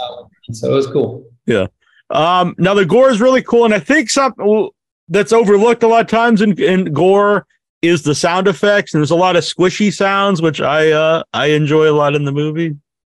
so 0.52 0.70
it 0.70 0.74
was 0.74 0.86
cool. 0.88 1.26
Yeah. 1.46 1.68
Um 2.10 2.54
now 2.58 2.74
the 2.74 2.84
gore 2.84 3.08
is 3.08 3.22
really 3.22 3.42
cool 3.42 3.64
and 3.64 3.72
I 3.72 3.78
think 3.78 4.10
something 4.10 4.68
that's 5.08 5.32
overlooked 5.32 5.82
a 5.82 5.88
lot 5.88 6.02
of 6.02 6.08
times 6.08 6.42
in, 6.42 6.60
in 6.60 6.92
gore 6.92 7.46
is 7.80 8.02
the 8.02 8.14
sound 8.14 8.46
effects 8.48 8.92
and 8.92 9.00
there's 9.00 9.10
a 9.10 9.16
lot 9.16 9.34
of 9.34 9.44
squishy 9.44 9.90
sounds 9.90 10.42
which 10.42 10.60
I 10.60 10.90
uh 10.90 11.22
I 11.32 11.46
enjoy 11.46 11.88
a 11.90 11.96
lot 11.96 12.14
in 12.14 12.26
the 12.26 12.32
movie. 12.32 12.76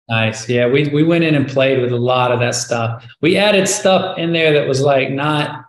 Nice. 0.09 0.49
Yeah, 0.49 0.69
we 0.69 0.89
we 0.91 1.03
went 1.03 1.25
in 1.25 1.35
and 1.35 1.49
played 1.49 1.83
with 1.83 1.91
a 1.91 1.97
lot 1.97 2.31
of 2.31 2.39
that 2.39 2.55
stuff. 2.55 3.05
We 3.21 3.37
added 3.37 3.67
stuff 3.67 4.17
in 4.17 4.33
there 4.33 4.53
that 4.53 4.69
was 4.69 4.81
like 4.81 5.11
not 5.11 5.66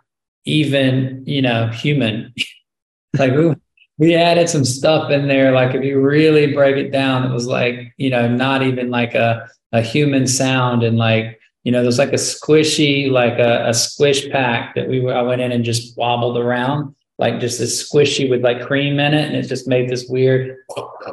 even, 0.48 1.22
you 1.26 1.42
know, 1.42 1.68
human. 1.68 2.34
like 3.18 3.32
we 3.32 3.54
we 3.98 4.14
added 4.14 4.48
some 4.48 4.64
stuff 4.64 5.10
in 5.10 5.26
there 5.26 5.50
like 5.50 5.74
if 5.74 5.82
you 5.82 5.98
really 5.98 6.52
break 6.52 6.76
it 6.76 6.90
down 6.90 7.24
it 7.24 7.32
was 7.32 7.46
like, 7.46 7.94
you 7.96 8.10
know, 8.10 8.28
not 8.28 8.62
even 8.62 8.90
like 8.90 9.14
a 9.14 9.48
a 9.72 9.82
human 9.82 10.26
sound 10.26 10.82
and 10.82 10.96
like, 10.96 11.38
you 11.64 11.72
know, 11.72 11.82
there's 11.82 11.98
like 11.98 12.12
a 12.12 12.24
squishy 12.32 13.10
like 13.10 13.38
a, 13.38 13.68
a 13.68 13.74
squish 13.74 14.30
pack 14.30 14.74
that 14.74 14.88
we 14.88 15.08
I 15.10 15.22
went 15.22 15.40
in 15.40 15.52
and 15.52 15.64
just 15.64 15.96
wobbled 15.96 16.38
around 16.38 16.94
like 17.18 17.40
just 17.40 17.58
this 17.58 17.90
squishy 17.90 18.30
with 18.30 18.42
like 18.42 18.66
cream 18.66 19.00
in 19.00 19.14
it 19.14 19.26
and 19.26 19.36
it 19.36 19.48
just 19.48 19.66
made 19.66 19.88
this 19.88 20.06
weird 20.08 20.56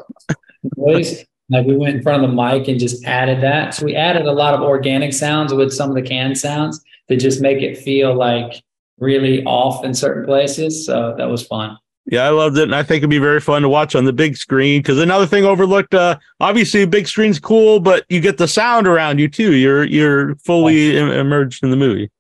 noise 0.78 1.26
like 1.50 1.66
we 1.66 1.76
went 1.76 1.98
in 1.98 2.02
front 2.02 2.24
of 2.24 2.30
the 2.30 2.36
mic 2.36 2.68
and 2.68 2.80
just 2.80 3.06
added 3.06 3.42
that. 3.42 3.74
So 3.74 3.86
we 3.86 3.96
added 3.96 4.26
a 4.26 4.32
lot 4.32 4.54
of 4.54 4.62
organic 4.62 5.14
sounds 5.14 5.54
with 5.54 5.72
some 5.72 5.90
of 5.90 5.96
the 5.96 6.02
canned 6.02 6.38
sounds 6.38 6.84
to 7.08 7.16
just 7.16 7.42
make 7.42 7.62
it 7.62 7.78
feel 7.78 8.16
like 8.16 8.64
really 8.98 9.44
off 9.44 9.84
in 9.84 9.94
certain 9.94 10.26
places. 10.26 10.86
So 10.86 11.16
that 11.18 11.26
was 11.26 11.46
fun. 11.46 11.78
Yeah, 12.08 12.24
I 12.26 12.30
loved 12.30 12.56
it, 12.60 12.64
and 12.64 12.76
I 12.76 12.84
think 12.84 13.00
it'd 13.00 13.10
be 13.10 13.18
very 13.18 13.40
fun 13.40 13.64
to 13.64 13.70
watch 13.70 13.96
on 13.96 14.06
the 14.06 14.14
big 14.14 14.38
screen. 14.38 14.80
Because 14.80 15.00
another 15.00 15.26
thing 15.26 15.44
overlooked, 15.44 15.96
uh, 15.96 16.20
obviously, 16.40 16.86
big 16.86 17.08
screen's 17.08 17.40
cool, 17.40 17.80
but 17.80 18.06
you 18.10 18.22
get 18.22 18.38
the 18.38 18.48
sound 18.48 18.88
around 18.88 19.18
you 19.18 19.28
too. 19.28 19.56
You're 19.56 19.86
you're 19.86 20.36
fully 20.36 20.96
Im- 20.98 21.10
immersed 21.10 21.64
in 21.64 21.72
the 21.72 21.76
movie. 21.76 22.12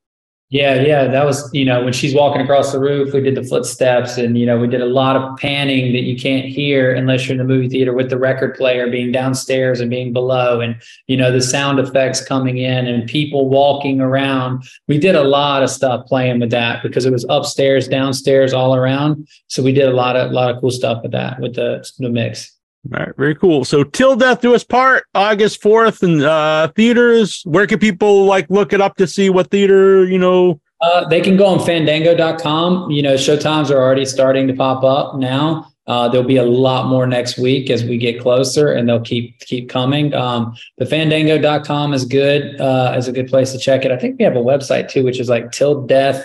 Yeah, 0.56 0.76
yeah, 0.84 1.08
that 1.08 1.26
was 1.26 1.50
you 1.54 1.66
know 1.66 1.84
when 1.84 1.92
she's 1.92 2.16
walking 2.16 2.42
across 2.42 2.72
the 2.72 2.80
roof, 2.80 3.14
we 3.14 3.20
did 3.20 3.36
the 3.36 3.44
footsteps, 3.44 4.18
and 4.18 4.38
you 4.38 4.46
know 4.46 4.58
we 4.58 4.70
did 4.70 4.80
a 4.80 4.86
lot 4.86 5.18
of 5.18 5.38
panning 5.38 5.92
that 5.92 6.04
you 6.04 6.16
can't 6.16 6.46
hear 6.46 6.94
unless 6.94 7.26
you're 7.28 7.34
in 7.34 7.40
the 7.40 7.44
movie 7.44 7.68
theater 7.68 7.92
with 7.92 8.10
the 8.10 8.18
record 8.18 8.56
player 8.56 8.90
being 8.90 9.12
downstairs 9.12 9.82
and 9.82 9.90
being 9.90 10.14
below, 10.14 10.62
and 10.62 10.82
you 11.08 11.18
know 11.18 11.30
the 11.30 11.42
sound 11.42 11.78
effects 11.78 12.24
coming 12.24 12.58
in 12.58 12.88
and 12.88 13.10
people 13.10 13.50
walking 13.50 14.00
around. 14.00 14.64
We 14.88 14.98
did 14.98 15.16
a 15.16 15.26
lot 15.26 15.62
of 15.62 15.70
stuff 15.70 16.06
playing 16.06 16.40
with 16.40 16.52
that 16.52 16.82
because 16.82 17.06
it 17.06 17.12
was 17.12 17.26
upstairs, 17.28 17.90
downstairs, 17.90 18.54
all 18.54 18.76
around. 18.76 19.28
So 19.48 19.62
we 19.62 19.74
did 19.74 19.90
a 19.90 19.94
lot 19.94 20.16
of 20.16 20.32
a 20.32 20.34
lot 20.34 20.56
of 20.56 20.62
cool 20.62 20.72
stuff 20.72 21.04
with 21.04 21.12
that 21.12 21.38
with 21.42 21.56
the 21.56 21.86
the 22.00 22.10
mix. 22.10 22.55
All 22.94 23.00
right, 23.00 23.16
very 23.18 23.36
cool. 23.36 23.66
So 23.66 23.84
till 23.84 24.16
death 24.16 24.42
do 24.42 24.54
us 24.54 24.64
part, 24.64 25.06
August 25.16 25.62
fourth, 25.62 26.04
in 26.04 26.22
uh, 26.22 26.68
theaters. 26.76 27.42
Where 27.46 27.66
can 27.66 27.80
people 27.80 28.26
like 28.26 28.50
look 28.50 28.74
it 28.74 28.82
up 28.82 28.96
to 28.98 29.08
see 29.08 29.30
what 29.30 29.50
theater 29.50 30.06
you 30.06 30.20
know? 30.20 30.60
Uh, 30.82 31.08
they 31.08 31.20
can 31.20 31.36
go 31.36 31.48
on 31.48 31.66
Fandango.com. 31.66 32.92
You 32.92 33.02
know, 33.02 33.16
showtimes 33.16 33.72
are 33.72 33.82
already 33.82 34.06
starting 34.06 34.48
to 34.48 34.54
pop 34.54 34.84
up 34.84 35.18
now. 35.18 35.72
Uh, 35.88 36.10
there'll 36.10 36.28
be 36.28 36.38
a 36.38 36.44
lot 36.44 36.88
more 36.88 37.08
next 37.08 37.38
week 37.38 37.70
as 37.70 37.84
we 37.84 37.98
get 37.98 38.20
closer, 38.20 38.74
and 38.74 38.88
they'll 38.88 39.02
keep 39.02 39.40
keep 39.40 39.70
coming. 39.70 40.14
Um, 40.14 40.56
but 40.78 40.90
Fandango.com 40.90 41.94
is 41.94 42.06
good. 42.06 42.60
Uh, 42.60 42.94
is 42.98 43.08
a 43.08 43.12
good 43.12 43.30
place 43.30 43.52
to 43.52 43.58
check 43.58 43.86
it. 43.86 43.92
I 43.92 43.98
think 43.98 44.20
we 44.20 44.26
have 44.26 44.36
a 44.36 44.40
website 44.42 44.90
too, 44.90 45.04
which 45.04 45.20
is 45.20 45.30
like 45.30 45.52
till 45.52 45.86
death 45.86 46.24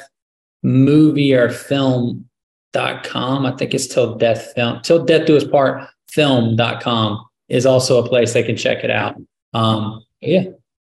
movie 0.63 1.33
or 1.35 1.49
film 1.49 2.27
dot 2.73 3.03
com. 3.03 3.47
I 3.47 3.53
think 3.53 3.73
it's 3.73 3.87
till 3.87 4.17
death 4.17 4.53
film 4.55 4.81
till 4.83 5.05
death 5.05 5.27
do 5.27 5.37
us 5.37 5.45
part 5.45 5.89
film.com 6.13 7.25
is 7.49 7.67
also 7.67 8.03
a 8.03 8.09
place 8.09 8.33
they 8.33 8.43
can 8.43 8.57
check 8.57 8.85
it 8.85 8.91
out. 8.91 9.17
Um, 9.53 10.05
yeah. 10.21 10.45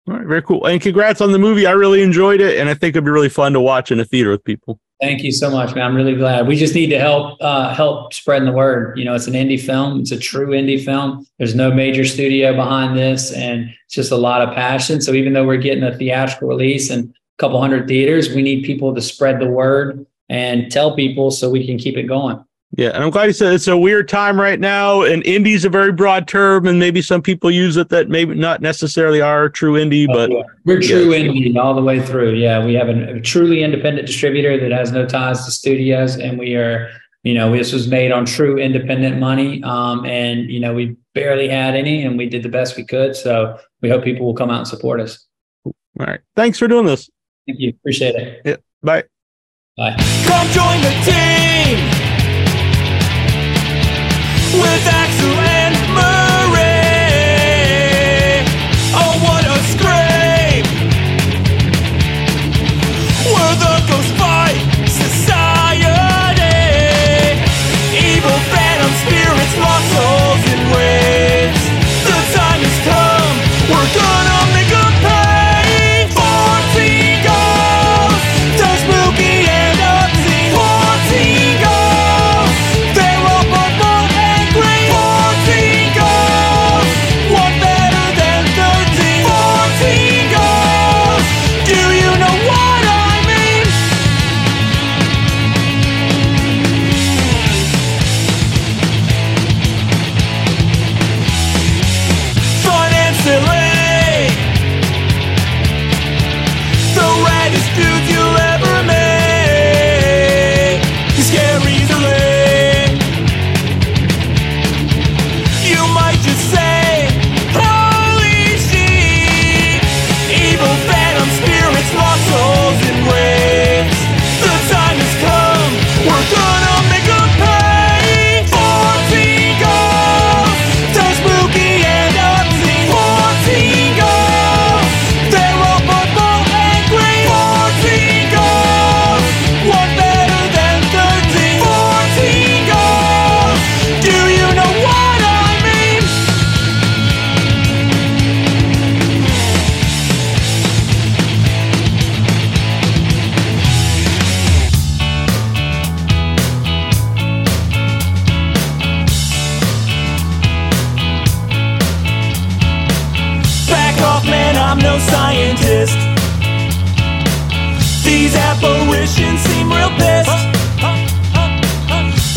All 0.07 0.15
right, 0.15 0.25
very 0.25 0.41
cool. 0.41 0.65
And 0.65 0.81
congrats 0.81 1.19
on 1.19 1.31
the 1.31 1.39
movie. 1.39 1.65
I 1.65 1.71
really 1.71 2.01
enjoyed 2.01 2.39
it, 2.39 2.59
and 2.59 2.69
I 2.69 2.73
think 2.73 2.95
it'd 2.95 3.03
be 3.03 3.11
really 3.11 3.29
fun 3.29 3.53
to 3.53 3.59
watch 3.59 3.91
in 3.91 3.99
a 3.99 4.05
theater 4.05 4.31
with 4.31 4.43
people. 4.43 4.79
Thank 5.01 5.21
you 5.21 5.31
so 5.31 5.51
much, 5.51 5.75
man. 5.75 5.85
I'm 5.85 5.95
really 5.95 6.15
glad. 6.15 6.47
We 6.47 6.55
just 6.55 6.73
need 6.73 6.89
to 6.89 6.99
help 6.99 7.37
uh, 7.39 7.73
help 7.73 8.13
spreading 8.13 8.47
the 8.47 8.53
word. 8.53 8.97
You 8.97 9.05
know, 9.05 9.13
it's 9.13 9.27
an 9.27 9.33
indie 9.33 9.59
film. 9.59 9.99
It's 9.99 10.11
a 10.11 10.17
true 10.17 10.47
indie 10.47 10.83
film. 10.83 11.27
There's 11.37 11.53
no 11.53 11.71
major 11.71 12.03
studio 12.03 12.55
behind 12.55 12.97
this, 12.97 13.31
and 13.31 13.69
it's 13.85 13.93
just 13.93 14.11
a 14.11 14.17
lot 14.17 14.41
of 14.41 14.55
passion. 14.55 15.01
So 15.01 15.11
even 15.11 15.33
though 15.33 15.45
we're 15.45 15.57
getting 15.57 15.83
a 15.83 15.95
theatrical 15.95 16.47
release 16.47 16.89
and 16.89 17.09
a 17.09 17.13
couple 17.37 17.61
hundred 17.61 17.87
theaters, 17.87 18.33
we 18.33 18.41
need 18.41 18.63
people 18.63 18.95
to 18.95 19.01
spread 19.01 19.39
the 19.39 19.49
word 19.49 20.05
and 20.29 20.71
tell 20.71 20.95
people 20.95 21.29
so 21.29 21.49
we 21.49 21.67
can 21.67 21.77
keep 21.77 21.95
it 21.95 22.03
going. 22.03 22.43
Yeah, 22.77 22.89
and 22.89 23.03
I'm 23.03 23.09
glad 23.09 23.25
you 23.25 23.33
said 23.33 23.53
it's 23.53 23.67
a 23.67 23.75
weird 23.75 24.07
time 24.07 24.39
right 24.39 24.59
now, 24.59 25.01
and 25.01 25.23
indie 25.23 25.55
is 25.55 25.65
a 25.65 25.69
very 25.69 25.91
broad 25.91 26.27
term, 26.27 26.67
and 26.67 26.77
maybe 26.77 27.01
some 27.01 27.23
people 27.23 27.49
use 27.49 27.75
it 27.75 27.89
that 27.89 28.07
maybe 28.07 28.35
not 28.35 28.61
necessarily 28.61 29.19
are 29.19 29.49
true 29.49 29.73
indie, 29.73 30.05
oh, 30.07 30.13
but 30.13 30.29
we're 30.63 30.79
true 30.79 31.11
yeah. 31.11 31.27
indie 31.27 31.57
all 31.57 31.73
the 31.73 31.81
way 31.81 31.99
through. 31.99 32.35
Yeah, 32.35 32.63
we 32.63 32.75
have 32.75 32.87
a, 32.87 33.15
a, 33.15 33.19
truly 33.19 33.63
independent 33.63 34.05
distributor 34.05 34.59
that 34.59 34.71
has 34.71 34.91
no 34.91 35.07
ties 35.07 35.43
to 35.45 35.51
studios, 35.51 36.17
and 36.17 36.37
we 36.37 36.53
are, 36.53 36.91
you 37.23 37.33
know, 37.33 37.51
this 37.51 37.73
was 37.73 37.87
made 37.87 38.11
on 38.11 38.25
true 38.25 38.59
independent 38.59 39.19
money, 39.19 39.63
um, 39.63 40.05
and 40.05 40.47
you 40.51 40.59
know, 40.59 40.75
we 40.75 40.95
barely 41.15 41.49
had 41.49 41.73
any, 41.73 42.03
and 42.03 42.15
we 42.15 42.29
did 42.29 42.43
the 42.43 42.49
best 42.49 42.77
we 42.77 42.85
could. 42.85 43.15
So 43.15 43.57
we 43.81 43.89
hope 43.89 44.03
people 44.03 44.27
will 44.27 44.35
come 44.35 44.51
out 44.51 44.59
and 44.59 44.67
support 44.67 44.99
us. 44.99 45.25
All 45.65 45.73
right, 45.97 46.19
thanks 46.35 46.59
for 46.59 46.67
doing 46.67 46.85
this. 46.85 47.09
Thank 47.47 47.59
you, 47.59 47.69
appreciate 47.69 48.13
it. 48.13 48.41
Yeah, 48.45 48.57
bye. 48.83 49.05
Bye. 49.75 49.95
Come 50.27 50.47
join 50.51 50.79
the 50.81 50.91
team 51.03 51.86
with 54.59 54.87
axle 54.87 55.46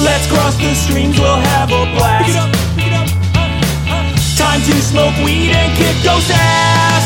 Let's 0.02 0.26
cross 0.26 0.56
the 0.56 0.74
streams, 0.74 1.18
we'll 1.20 1.36
have 1.36 1.68
a 1.70 1.84
blast. 1.94 2.24
Pick 2.24 2.34
it 2.34 2.40
up, 2.40 2.50
pick 2.74 2.86
it 2.86 2.94
up, 2.96 3.08
uh, 3.36 3.60
uh. 3.92 4.16
Time 4.36 4.60
to 4.62 4.74
smoke 4.80 5.14
weed 5.24 5.50
and 5.50 5.76
kick 5.76 5.96
those 6.02 6.30
ass. 6.32 6.99